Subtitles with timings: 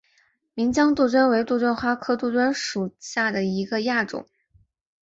[0.55, 4.27] 岷江杜鹃为杜鹃花科杜鹃属下的一个亚种。